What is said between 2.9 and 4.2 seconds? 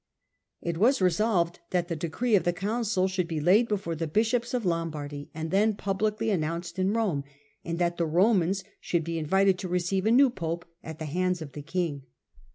should be laid before the